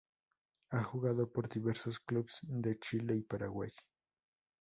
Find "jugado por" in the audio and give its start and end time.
0.81-1.47